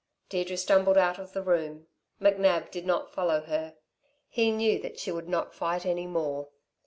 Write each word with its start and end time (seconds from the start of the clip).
Deirdre 0.29 0.57
stumbled 0.57 0.97
out 0.97 1.19
of 1.19 1.33
the 1.33 1.43
room. 1.43 1.85
McNab 2.19 2.71
did 2.71 2.87
not 2.87 3.13
follow 3.13 3.41
her. 3.41 3.75
He 4.27 4.49
knew 4.51 4.79
that 4.79 4.97
she 4.97 5.11
would 5.11 5.29
not 5.29 5.53
fight 5.53 5.85
any 5.85 6.07
more. 6.07 6.47